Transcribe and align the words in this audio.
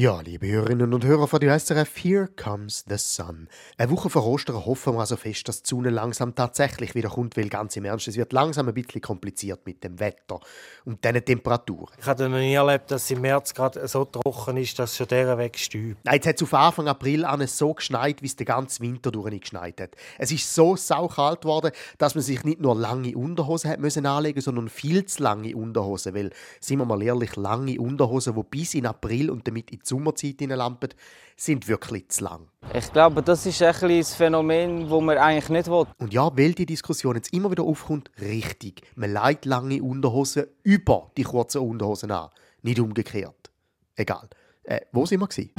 Ja, 0.00 0.22
liebe 0.22 0.46
Hörerinnen 0.46 0.94
und 0.94 1.04
Hörer 1.04 1.28
von 1.28 1.40
der 1.40 1.60
SRF, 1.60 2.02
Here 2.02 2.26
Comes 2.28 2.86
the 2.88 2.96
Sun. 2.96 3.48
Eine 3.76 3.90
Woche 3.90 4.08
vor 4.08 4.26
Ostern 4.26 4.64
hoffen 4.64 4.94
wir 4.94 5.00
also 5.00 5.14
fest, 5.16 5.46
dass 5.46 5.62
die 5.62 5.68
Sonne 5.68 5.90
langsam 5.90 6.34
tatsächlich 6.34 6.94
wieder 6.94 7.10
kommt, 7.10 7.36
weil 7.36 7.50
ganz 7.50 7.76
im 7.76 7.84
Ernst, 7.84 8.08
es 8.08 8.16
wird 8.16 8.32
langsam 8.32 8.66
ein 8.66 8.72
bisschen 8.72 9.02
kompliziert 9.02 9.66
mit 9.66 9.84
dem 9.84 10.00
Wetter 10.00 10.40
und 10.86 11.04
diesen 11.04 11.22
Temperaturen. 11.22 11.94
Ich 12.00 12.06
habe 12.06 12.30
noch 12.30 12.38
nie 12.38 12.54
erlebt, 12.54 12.90
dass 12.90 13.02
es 13.02 13.10
im 13.10 13.20
März 13.20 13.52
gerade 13.52 13.86
so 13.86 14.06
trocken 14.06 14.56
ist, 14.56 14.78
dass 14.78 14.96
schon 14.96 15.06
der 15.08 15.36
Weg 15.36 15.58
stübt. 15.58 16.02
Nein, 16.02 16.14
jetzt 16.14 16.28
hat 16.28 16.36
es 16.36 16.42
auf 16.44 16.54
Anfang 16.54 16.88
April 16.88 17.26
an 17.26 17.46
so 17.46 17.74
geschneit, 17.74 18.22
wie 18.22 18.26
es 18.26 18.36
den 18.36 18.46
ganzen 18.46 18.82
Winter 18.82 19.12
durch 19.12 19.28
nicht 19.28 19.42
geschneit 19.42 19.82
hat. 19.82 19.96
Es 20.16 20.32
ist 20.32 20.54
so 20.54 20.76
saukalt 20.76 21.42
geworden, 21.42 21.72
dass 21.98 22.14
man 22.14 22.24
sich 22.24 22.42
nicht 22.42 22.62
nur 22.62 22.74
lange 22.74 23.14
Unterhosen 23.14 23.70
hat 23.70 23.80
müssen 23.80 24.06
anlegen, 24.06 24.40
sondern 24.40 24.70
viel 24.70 25.04
zu 25.04 25.22
lange 25.22 25.54
Unterhosen, 25.54 26.14
weil, 26.14 26.30
sind 26.58 26.78
wir 26.78 26.86
mal 26.86 27.02
ehrlich, 27.02 27.36
lange 27.36 27.78
Unterhosen, 27.78 28.34
die 28.34 28.42
bis 28.44 28.72
in 28.72 28.86
April 28.86 29.28
und 29.28 29.46
damit 29.46 29.70
in 29.70 29.89
die 29.90 29.94
Sommerzeit 29.94 30.36
hineinlampen, 30.38 30.90
sind 31.36 31.66
wirklich 31.68 32.08
zu 32.08 32.24
lang. 32.24 32.48
Ich 32.74 32.92
glaube, 32.92 33.22
das 33.22 33.46
ist 33.46 33.62
ein 33.62 33.98
das 33.98 34.14
Phänomen, 34.14 34.88
das 34.88 35.00
man 35.00 35.18
eigentlich 35.18 35.48
nicht 35.48 35.70
will. 35.70 35.86
Und 35.98 36.12
ja, 36.12 36.30
weil 36.36 36.52
die 36.52 36.66
Diskussion 36.66 37.16
jetzt 37.16 37.32
immer 37.32 37.50
wieder 37.50 37.64
aufkommt, 37.64 38.10
richtig. 38.20 38.82
Man 38.94 39.12
legt 39.12 39.46
lange 39.46 39.82
Unterhosen 39.82 40.46
über 40.62 41.10
die 41.16 41.22
kurzen 41.22 41.62
Unterhosen 41.62 42.10
an. 42.10 42.28
Nicht 42.62 42.78
umgekehrt. 42.78 43.50
Egal. 43.96 44.28
Äh, 44.64 44.80
wo 44.92 45.06
sind 45.06 45.20
wir? 45.20 45.28
Gewesen? 45.28 45.50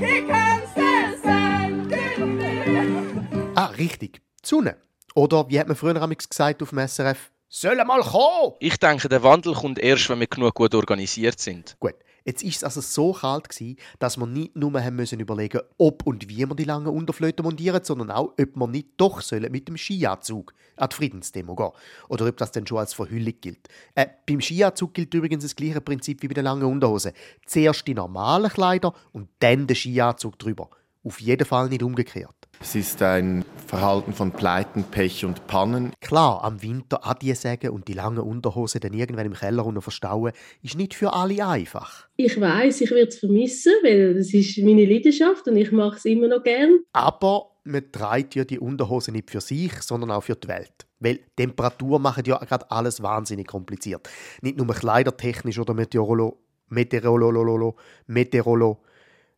Ah, 3.55 3.65
richtig. 3.77 4.21
Die 4.43 4.47
Sonne. 4.47 4.77
Oder 5.15 5.49
wie 5.49 5.59
hat 5.59 5.67
man 5.67 5.75
früher 5.75 6.07
gesagt 6.07 6.61
auf 6.61 6.69
dem 6.69 6.87
SRF? 6.87 7.30
Sollen 7.53 7.85
mal 7.85 7.99
kommen! 7.99 8.53
Ich 8.61 8.77
denke, 8.77 9.09
der 9.09 9.23
Wandel 9.23 9.53
kommt 9.53 9.77
erst, 9.77 10.07
wenn 10.07 10.21
wir 10.21 10.27
genug 10.27 10.53
gut 10.53 10.73
organisiert 10.73 11.37
sind. 11.41 11.75
Gut, 11.81 11.95
jetzt 12.23 12.43
ist 12.43 12.55
es 12.55 12.63
also 12.63 12.79
so 12.79 13.11
kalt 13.11 13.49
gewesen, 13.49 13.75
dass 13.99 14.15
wir 14.15 14.25
nicht 14.25 14.55
nur 14.55 14.81
haben 14.81 14.95
müssen 14.95 15.19
überlegen, 15.19 15.59
ob 15.77 16.07
und 16.07 16.29
wie 16.29 16.47
wir 16.47 16.55
die 16.55 16.63
langen 16.63 16.87
Unterflöten 16.87 17.43
montieren, 17.43 17.83
sondern 17.83 18.09
auch, 18.09 18.31
ob 18.39 18.55
wir 18.55 18.67
nicht 18.67 18.91
doch 18.95 19.19
sollen 19.19 19.51
mit 19.51 19.67
dem 19.67 19.75
Skianzug 19.75 20.53
an 20.77 20.87
die 20.91 20.95
Friedensdemo 20.95 21.53
gehen. 21.55 21.71
Oder 22.07 22.25
ob 22.27 22.37
das 22.37 22.53
dann 22.53 22.65
schon 22.65 22.77
als 22.77 22.93
Verhüllung 22.93 23.33
gilt. 23.41 23.67
Äh, 23.95 24.07
beim 24.25 24.39
Skianzug 24.39 24.93
gilt 24.93 25.13
übrigens 25.13 25.43
das 25.43 25.53
gleiche 25.53 25.81
Prinzip 25.81 26.21
wie 26.21 26.29
bei 26.29 26.35
den 26.35 26.45
langen 26.45 26.63
Unterhosen. 26.63 27.11
Zuerst 27.45 27.85
die 27.85 27.93
normalen 27.93 28.49
Kleider 28.49 28.93
und 29.11 29.27
dann 29.39 29.67
der 29.67 29.75
Skianzug 29.75 30.39
drüber. 30.39 30.69
Auf 31.03 31.19
jeden 31.19 31.45
Fall 31.45 31.67
nicht 31.67 31.83
umgekehrt. 31.83 32.40
Es 32.61 32.75
ist 32.75 33.01
ein 33.01 33.43
Verhalten 33.65 34.13
von 34.13 34.31
Pleiten, 34.31 34.83
Pech 34.83 35.25
und 35.25 35.47
Pannen. 35.47 35.93
Klar, 35.99 36.43
am 36.43 36.61
Winter 36.61 37.05
Adieu 37.07 37.33
sagen 37.33 37.71
und 37.71 37.87
die 37.87 37.93
langen 37.93 38.19
Unterhosen 38.19 38.79
dann 38.81 38.93
irgendwann 38.93 39.25
im 39.25 39.33
Keller 39.33 39.65
unten 39.65 39.81
verstauen, 39.81 40.31
ist 40.61 40.77
nicht 40.77 40.93
für 40.93 41.11
alle 41.11 41.45
einfach. 41.45 42.07
Ich 42.17 42.39
weiß, 42.39 42.81
ich 42.81 42.91
werde 42.91 43.07
es 43.07 43.17
vermissen, 43.17 43.73
weil 43.81 44.17
es 44.17 44.33
ist 44.33 44.59
meine 44.59 44.85
Leidenschaft 44.85 45.47
und 45.47 45.57
ich 45.57 45.71
mache 45.71 45.97
es 45.97 46.05
immer 46.05 46.27
noch 46.27 46.43
gern. 46.43 46.81
Aber 46.93 47.51
man 47.63 47.91
trägt 47.91 48.35
ja 48.35 48.43
die 48.43 48.59
Unterhose 48.59 49.11
nicht 49.11 49.31
für 49.31 49.41
sich, 49.41 49.73
sondern 49.81 50.11
auch 50.11 50.21
für 50.21 50.35
die 50.35 50.47
Welt. 50.47 50.85
Weil 50.99 51.19
Temperatur 51.35 51.97
macht 51.97 52.27
ja 52.27 52.37
gerade 52.37 52.69
alles 52.69 53.01
wahnsinnig 53.01 53.47
kompliziert. 53.47 54.07
Nicht 54.41 54.57
nur 54.57 54.67
kleidertechnisch 54.67 55.57
oder 55.57 55.73
Meteorolo, 55.73 56.37
Meteorolo, 56.69 57.75
Meteorolo, 58.05 58.77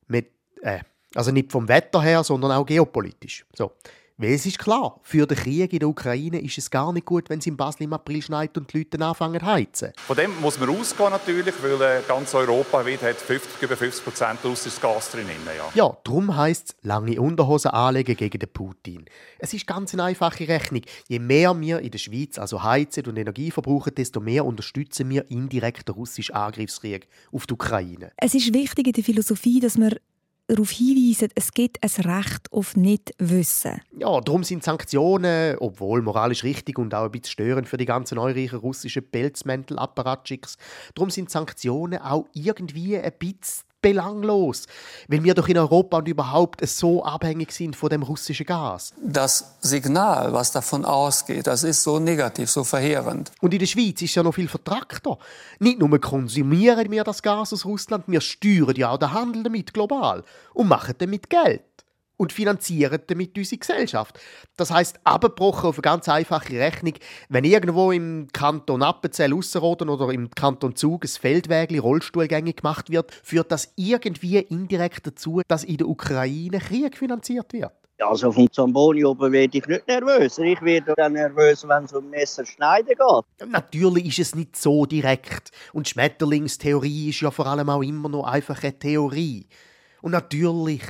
Met, 0.07 0.27
äh, 0.61 0.79
also 1.15 1.31
nicht 1.31 1.51
vom 1.51 1.67
Wetter 1.67 2.01
her, 2.01 2.23
sondern 2.23 2.51
auch 2.51 2.65
geopolitisch. 2.65 3.45
So. 3.53 3.71
Weil 4.15 4.33
es 4.33 4.45
ist 4.45 4.59
klar, 4.59 4.99
für 5.01 5.25
den 5.25 5.35
Krieg 5.35 5.73
in 5.73 5.79
der 5.79 5.89
Ukraine 5.89 6.39
ist 6.39 6.59
es 6.59 6.69
gar 6.69 6.93
nicht 6.93 7.05
gut, 7.05 7.31
wenn 7.31 7.39
es 7.39 7.47
in 7.47 7.57
Basel 7.57 7.83
im 7.83 7.93
April 7.93 8.21
schneit 8.21 8.55
und 8.55 8.71
die 8.71 8.77
Leute 8.77 8.91
dann 8.91 9.09
anfangen 9.09 9.39
zu 9.39 9.45
heizen. 9.47 9.91
Von 9.97 10.15
dem 10.15 10.39
muss 10.39 10.59
man 10.59 10.69
ausgehen 10.69 11.09
natürlich, 11.09 11.55
weil 11.63 11.81
äh, 11.81 12.01
ganz 12.07 12.35
Europa 12.35 12.85
wird, 12.85 13.01
hat 13.01 13.15
50, 13.15 13.63
über 13.63 13.75
50 13.75 14.03
Prozent 14.03 14.39
russisches 14.43 14.79
Gas 14.79 15.09
drin. 15.09 15.25
Ja. 15.57 15.63
Ja, 15.73 15.97
darum 16.03 16.37
heisst 16.37 16.69
es, 16.69 16.75
lange 16.83 17.19
Unterhosen 17.19 17.71
anlegen 17.71 18.15
gegen 18.15 18.37
den 18.37 18.49
Putin. 18.49 19.05
Es 19.39 19.51
ist 19.51 19.65
ganz 19.65 19.93
eine 19.93 20.03
einfache 20.03 20.47
Rechnung. 20.47 20.83
Je 21.07 21.17
mehr 21.17 21.59
wir 21.59 21.79
in 21.79 21.89
der 21.89 21.97
Schweiz 21.97 22.37
also 22.37 22.61
heizen 22.61 23.07
und 23.07 23.17
Energie 23.17 23.49
verbrauchen, 23.49 23.95
desto 23.95 24.19
mehr 24.19 24.45
unterstützen 24.45 25.09
wir 25.09 25.29
indirekt 25.31 25.87
den 25.87 25.95
russischen 25.95 26.35
Angriffskrieg 26.35 27.07
auf 27.31 27.47
die 27.47 27.55
Ukraine. 27.55 28.11
Es 28.17 28.35
ist 28.35 28.53
wichtig 28.53 28.85
in 28.85 28.93
der 28.93 29.03
Philosophie, 29.03 29.59
dass 29.59 29.75
wir 29.75 29.97
darauf 30.47 30.71
hinweisen, 30.71 31.29
es 31.35 31.51
gibt 31.51 31.77
ein 31.83 32.05
Recht 32.05 32.51
auf 32.51 32.75
Nichtwissen. 32.75 33.81
Ja, 33.97 34.19
darum 34.21 34.43
sind 34.43 34.63
Sanktionen, 34.63 35.57
obwohl 35.59 36.01
moralisch 36.01 36.43
richtig 36.43 36.77
und 36.77 36.93
auch 36.93 37.05
ein 37.05 37.11
bisschen 37.11 37.31
störend 37.31 37.67
für 37.67 37.77
die 37.77 37.85
ganzen 37.85 38.15
neureichen 38.15 38.59
russischen 38.59 39.09
Pelzmäntel-Apparatschicks, 39.09 40.57
darum 40.95 41.09
sind 41.09 41.29
Sanktionen 41.29 41.99
auch 41.99 42.27
irgendwie 42.33 42.97
ein 42.97 43.13
bisschen 43.17 43.65
belanglos, 43.83 44.65
weil 45.07 45.23
wir 45.23 45.35
doch 45.35 45.47
in 45.47 45.59
Europa 45.59 45.97
und 45.97 46.07
überhaupt 46.07 46.67
so 46.67 47.03
abhängig 47.05 47.51
sind 47.51 47.75
von 47.75 47.89
dem 47.89 48.01
russischen 48.01 48.47
Gas. 48.47 48.93
Das 48.99 49.53
Signal, 49.61 50.33
was 50.33 50.51
davon 50.51 50.85
ausgeht, 50.85 51.45
das 51.45 51.63
ist 51.63 51.83
so 51.83 51.99
negativ, 51.99 52.49
so 52.49 52.63
verheerend. 52.63 53.31
Und 53.41 53.53
in 53.53 53.59
der 53.59 53.67
Schweiz 53.67 54.01
ist 54.01 54.15
ja 54.15 54.23
noch 54.23 54.33
viel 54.33 54.47
vertrackter. 54.47 55.19
Nicht 55.59 55.77
nur 55.77 55.99
konsumieren 55.99 56.89
wir 56.89 57.03
das 57.03 57.21
Gas 57.21 57.53
aus 57.53 57.65
Russland, 57.65 58.05
wir 58.07 58.21
steuern 58.21 58.75
ja 58.75 58.89
auch 58.89 58.97
den 58.97 59.11
Handel 59.11 59.43
damit 59.43 59.71
global 59.71 60.23
und 60.55 60.67
machen 60.67 60.95
damit 60.97 61.29
Geld 61.29 61.61
und 62.23 62.31
finanzieren 62.31 63.01
damit 63.07 63.37
unsere 63.37 63.59
Gesellschaft. 63.59 64.17
Das 64.55 64.71
heißt, 64.71 65.01
abgebrochen 65.03 65.69
auf 65.69 65.75
eine 65.75 65.81
ganz 65.81 66.07
einfache 66.07 66.57
Rechnung, 66.57 66.93
wenn 67.27 67.43
irgendwo 67.43 67.91
im 67.91 68.29
Kanton 68.31 68.81
Appenzell 68.81 69.33
Ausserrhoden 69.33 69.89
oder 69.89 70.09
im 70.09 70.31
Kanton 70.31 70.75
Zug 70.75 71.03
ein 71.03 71.09
Feldwägli 71.09 71.79
Rollstuhlgänge 71.79 72.53
gemacht 72.53 72.89
wird, 72.89 73.11
führt 73.23 73.51
das 73.51 73.73
irgendwie 73.75 74.37
indirekt 74.37 75.05
dazu, 75.05 75.41
dass 75.49 75.65
in 75.65 75.77
der 75.77 75.89
Ukraine 75.89 76.59
Krieg 76.59 76.97
finanziert 76.97 77.51
wird. 77.51 77.73
Also 77.99 78.31
vom 78.31 78.51
Zamboni 78.51 79.03
oben 79.03 79.31
werde 79.31 79.57
ich 79.57 79.67
nicht 79.67 79.87
nervös. 79.87 80.37
Ich 80.37 80.61
werde 80.61 80.93
dann 80.95 81.13
nervös, 81.13 81.67
wenn 81.67 81.83
es 81.83 81.93
um 81.93 82.09
Messer 82.09 82.45
schneiden 82.45 82.87
geht. 82.87 83.49
Natürlich 83.49 84.07
ist 84.07 84.19
es 84.19 84.35
nicht 84.35 84.55
so 84.55 84.85
direkt. 84.85 85.51
Und 85.73 85.89
Schmetterlingstheorie 85.89 87.09
ist 87.09 87.21
ja 87.21 87.31
vor 87.31 87.47
allem 87.47 87.69
auch 87.69 87.83
immer 87.83 88.09
noch 88.09 88.25
einfach 88.25 88.63
eine 88.63 88.77
Theorie. 88.77 89.47
Und 90.03 90.11
natürlich, 90.11 90.81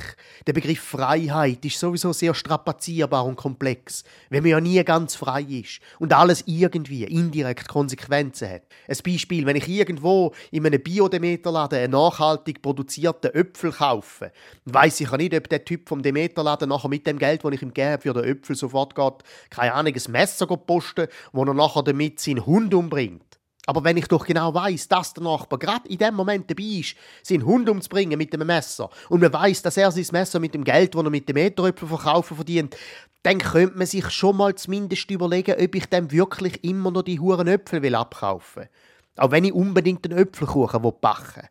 der 0.44 0.54
Begriff 0.54 0.80
Freiheit 0.80 1.64
ist 1.64 1.78
sowieso 1.78 2.12
sehr 2.12 2.34
strapazierbar 2.34 3.24
und 3.24 3.36
komplex, 3.36 4.02
wenn 4.28 4.42
man 4.42 4.50
ja 4.50 4.60
nie 4.60 4.82
ganz 4.82 5.14
frei 5.14 5.42
ist 5.42 5.78
und 6.00 6.12
alles 6.12 6.42
irgendwie 6.46 7.04
indirekt 7.04 7.68
Konsequenzen 7.68 8.50
hat. 8.50 8.62
Ein 8.88 8.98
Beispiel, 9.04 9.46
wenn 9.46 9.54
ich 9.54 9.68
irgendwo 9.68 10.34
in 10.50 10.66
einem 10.66 10.82
Biodemeterladen 10.82 11.78
einen 11.78 11.92
nachhaltig 11.92 12.60
produzierten 12.60 13.32
Äpfel 13.32 13.70
kaufe, 13.70 14.32
weiss 14.64 14.98
ich 14.98 15.08
ja 15.08 15.16
nicht, 15.16 15.32
ob 15.32 15.48
der 15.48 15.64
Typ 15.64 15.88
vom 15.88 16.02
Demeterladen 16.02 16.70
nachher 16.70 16.88
mit 16.88 17.06
dem 17.06 17.20
Geld, 17.20 17.44
das 17.44 17.52
ich 17.52 17.62
ihm 17.62 17.72
gebe 17.72 18.00
für 18.02 18.14
den 18.14 18.24
Äpfel 18.24 18.56
sofort 18.56 18.96
geht, 18.96 19.22
keine 19.48 19.74
Ahnung, 19.74 19.94
ein 19.94 20.10
Messer 20.12 20.48
posten, 20.48 21.06
wo 21.32 21.44
er 21.44 21.54
nachher 21.54 21.84
damit 21.84 22.18
seinen 22.18 22.44
Hund 22.44 22.74
umbringt. 22.74 23.38
Aber 23.66 23.84
wenn 23.84 23.96
ich 23.96 24.08
doch 24.08 24.26
genau 24.26 24.52
weiß, 24.52 24.88
dass 24.88 25.14
der 25.14 25.24
Nachbar 25.24 25.58
gerade 25.58 25.88
in 25.88 25.98
dem 25.98 26.14
Moment 26.14 26.50
dabei 26.50 26.80
ist, 26.80 26.96
seinen 27.22 27.46
Hund 27.46 27.68
umzubringen 27.68 28.18
mit 28.18 28.32
dem 28.32 28.46
Messer 28.46 28.90
und 29.08 29.22
man 29.22 29.32
weiß, 29.32 29.62
dass 29.62 29.76
er 29.76 29.90
sein 29.90 30.06
Messer 30.12 30.38
mit 30.38 30.54
dem 30.54 30.64
Geld, 30.64 30.94
das 30.94 31.02
er 31.02 31.10
mit 31.10 31.28
dem 31.28 31.34
Meteröpfel 31.34 31.88
verkaufen 31.88 32.36
verdient, 32.36 32.76
dann 33.22 33.38
könnte 33.38 33.78
man 33.78 33.86
sich 33.86 34.10
schon 34.10 34.36
mal 34.36 34.54
zumindest 34.54 35.10
überlegen, 35.10 35.56
ob 35.58 35.74
ich 35.74 35.86
dem 35.86 36.10
wirklich 36.12 36.62
immer 36.62 36.90
noch 36.90 37.02
die 37.02 37.18
huren 37.18 37.48
Äpfel 37.48 37.82
will 37.82 37.94
abkaufen. 37.94 38.68
Auch 39.16 39.30
wenn 39.30 39.44
ich 39.44 39.52
unbedingt 39.52 40.04
einen 40.04 40.18
Äpfelkuchen 40.18 40.82
backen 41.00 41.48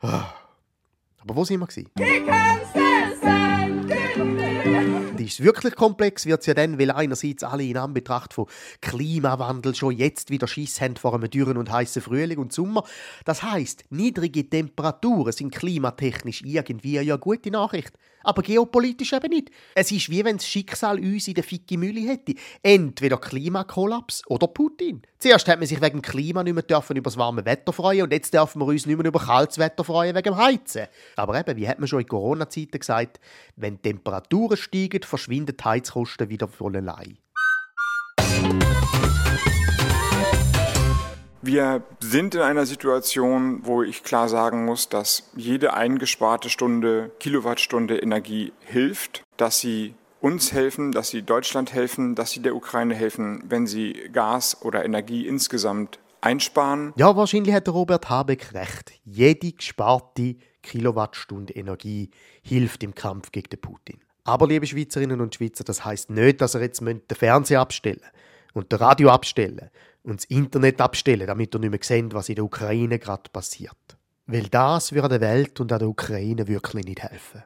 will. 0.00 0.10
Aber 0.10 1.36
wo 1.36 1.44
sind 1.44 1.60
wir? 1.60 1.66
gewesen? 1.66 2.77
Ist 5.28 5.44
wirklich 5.44 5.74
komplex, 5.74 6.24
wird 6.24 6.46
ja 6.46 6.54
dann, 6.54 6.78
weil 6.78 6.90
einerseits 6.90 7.44
alle 7.44 7.62
in 7.62 7.76
Anbetracht 7.76 8.32
von 8.32 8.46
Klimawandel 8.80 9.74
schon 9.74 9.94
jetzt 9.94 10.30
wieder 10.30 10.48
Schiss 10.48 10.80
haben 10.80 10.96
vor 10.96 11.14
einem 11.14 11.28
dürren 11.28 11.58
und 11.58 11.70
heißen 11.70 12.00
Frühling 12.00 12.38
und 12.38 12.50
Sommer. 12.50 12.82
Das 13.26 13.42
heißt, 13.42 13.84
niedrige 13.90 14.48
Temperaturen 14.48 15.32
sind 15.32 15.54
klimatechnisch 15.54 16.40
irgendwie 16.46 16.94
ja 16.94 17.02
eine 17.02 17.18
gute 17.18 17.50
Nachricht. 17.50 17.92
Aber 18.22 18.42
geopolitisch 18.42 19.12
eben 19.12 19.30
nicht. 19.30 19.50
Es 19.74 19.92
ist 19.92 20.10
wie 20.10 20.24
wenn 20.24 20.36
das 20.36 20.46
Schicksal 20.46 20.98
uns 20.98 21.28
in 21.28 21.34
der 21.34 21.44
Ficki 21.44 21.76
Mühle 21.76 22.00
hätte. 22.00 22.34
Entweder 22.62 23.16
Klimakollaps 23.16 24.22
oder 24.26 24.48
Putin. 24.48 25.02
Zuerst 25.18 25.48
hat 25.48 25.58
man 25.58 25.66
sich 25.66 25.80
wegen 25.80 26.02
Klima 26.02 26.42
nicht 26.42 26.54
mehr 26.54 26.62
dürfen 26.62 26.96
über 26.96 27.10
das 27.10 27.16
warme 27.16 27.44
Wetter 27.44 27.72
freuen 27.72 28.02
und 28.02 28.12
jetzt 28.12 28.34
dürfen 28.34 28.60
wir 28.60 28.66
uns 28.66 28.86
nicht 28.86 28.96
mehr 28.96 29.06
über 29.06 29.18
kaltes 29.20 29.58
Wetter 29.58 29.82
freuen 29.82 30.14
wegen 30.14 30.34
dem 30.34 30.36
Heizen. 30.36 30.86
Aber 31.16 31.38
eben, 31.38 31.56
wie 31.56 31.68
hat 31.68 31.78
man 31.78 31.88
schon 31.88 32.00
in 32.00 32.06
Corona-Zeiten 32.06 32.78
gesagt, 32.78 33.18
wenn 33.56 33.76
die 33.76 33.82
Temperaturen 33.82 34.56
steigen, 34.56 35.00
verschwinden 35.18 35.56
die 35.56 35.64
Heizkosten 35.64 36.28
wieder 36.28 36.46
von 36.46 36.76
allein. 36.76 37.18
Wir 41.42 41.82
sind 42.00 42.34
in 42.34 42.40
einer 42.40 42.66
Situation, 42.66 43.60
wo 43.64 43.82
ich 43.82 44.04
klar 44.04 44.28
sagen 44.28 44.64
muss, 44.64 44.88
dass 44.88 45.30
jede 45.36 45.74
eingesparte 45.74 46.50
Stunde, 46.50 47.10
Kilowattstunde 47.18 47.98
Energie 47.98 48.52
hilft, 48.60 49.24
dass 49.36 49.58
sie 49.58 49.94
uns 50.20 50.52
helfen, 50.52 50.92
dass 50.92 51.08
sie 51.08 51.22
Deutschland 51.22 51.72
helfen, 51.72 52.14
dass 52.14 52.32
sie 52.32 52.42
der 52.42 52.54
Ukraine 52.54 52.94
helfen, 52.94 53.42
wenn 53.48 53.66
sie 53.66 53.92
Gas 54.12 54.62
oder 54.62 54.84
Energie 54.84 55.26
insgesamt 55.26 55.98
einsparen. 56.20 56.92
Ja, 56.96 57.16
wahrscheinlich 57.16 57.54
hat 57.54 57.68
Robert 57.68 58.08
Habeck 58.08 58.52
recht. 58.52 58.92
Jede 59.04 59.52
gesparte 59.52 60.36
Kilowattstunde 60.62 61.54
Energie 61.54 62.10
hilft 62.42 62.82
im 62.82 62.94
Kampf 62.94 63.30
gegen 63.30 63.50
den 63.50 63.60
Putin. 63.60 64.00
Aber, 64.28 64.46
liebe 64.46 64.66
Schweizerinnen 64.66 65.22
und 65.22 65.34
Schweizer, 65.34 65.64
das 65.64 65.86
heißt 65.86 66.10
nicht, 66.10 66.42
dass 66.42 66.54
er 66.54 66.60
jetzt 66.60 66.82
den 66.82 67.00
Fernseher 67.10 67.62
abstellen 67.62 68.02
und 68.52 68.70
das 68.70 68.78
Radio 68.78 69.08
abstellen 69.08 69.70
und 70.02 70.20
das 70.20 70.26
Internet 70.26 70.82
abstellen, 70.82 71.26
damit 71.26 71.54
ihr 71.54 71.58
nicht 71.60 71.70
mehr 71.70 71.80
seht, 71.82 72.12
was 72.12 72.28
in 72.28 72.34
der 72.34 72.44
Ukraine 72.44 72.98
gerade 72.98 73.30
passiert. 73.32 73.72
Weil 74.26 74.48
das 74.48 74.92
würde 74.92 75.08
der 75.08 75.22
Welt 75.22 75.58
und 75.60 75.70
der 75.70 75.80
Ukraine 75.80 76.46
wirklich 76.46 76.84
nicht 76.84 77.02
helfen. 77.02 77.42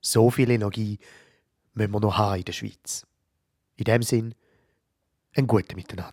So 0.00 0.30
viel 0.30 0.50
Energie 0.50 1.00
müssen 1.74 1.92
wir 1.92 1.98
noch 1.98 2.16
haben 2.16 2.38
in 2.38 2.44
der 2.44 2.52
Schweiz. 2.52 3.04
In 3.74 3.84
dem 3.84 4.02
Sinn, 4.04 4.36
ein 5.34 5.48
gutes 5.48 5.74
Miteinander. 5.74 6.12